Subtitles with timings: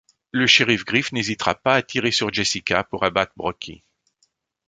[0.31, 3.83] Le shérif Griff n’hésitera pas à tirer sur Jessica pour abattre Brockie.